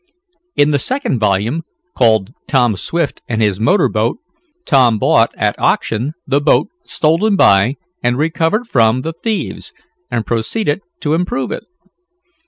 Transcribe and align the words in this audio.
In 0.55 0.71
the 0.71 0.79
second 0.79 1.19
volume, 1.19 1.61
called 1.95 2.33
"Tom 2.47 2.75
Swift 2.75 3.21
and 3.29 3.39
His 3.39 3.59
Motor 3.59 3.87
Boat," 3.87 4.17
Tom 4.65 4.97
bought 4.97 5.29
at 5.37 5.53
auction 5.59 6.13
the 6.25 6.41
boat 6.41 6.69
stolen 6.83 7.35
by, 7.35 7.75
and 8.01 8.17
recovered 8.17 8.65
from, 8.65 9.03
the 9.03 9.13
thieves, 9.13 9.73
and 10.09 10.25
proceeded 10.25 10.81
to 11.01 11.13
improve 11.13 11.51
it. 11.51 11.65